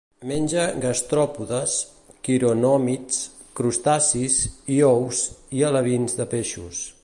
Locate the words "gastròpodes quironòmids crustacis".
0.85-4.41